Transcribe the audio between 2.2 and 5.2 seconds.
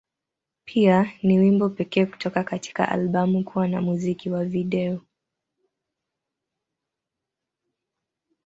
katika albamu kuwa na muziki wa video.